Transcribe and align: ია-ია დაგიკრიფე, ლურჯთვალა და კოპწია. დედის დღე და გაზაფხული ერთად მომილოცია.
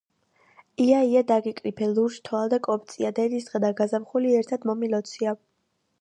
ია-ია 0.85 1.21
დაგიკრიფე, 1.31 1.89
ლურჯთვალა 1.93 2.49
და 2.55 2.61
კოპწია. 2.69 3.11
დედის 3.21 3.49
დღე 3.51 3.63
და 3.67 3.73
გაზაფხული 3.83 4.37
ერთად 4.41 4.71
მომილოცია. 4.71 5.37